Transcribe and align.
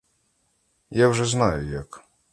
Я 0.89 1.07
вже 1.07 1.25
знаю 1.25 1.67
як. 1.67 2.05